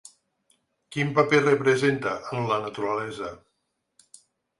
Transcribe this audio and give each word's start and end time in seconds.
Quin 0.95 1.11
paper 1.19 1.41
representa 1.43 2.13
en 2.37 2.47
la 2.53 2.57
naturalesa? 2.63 3.29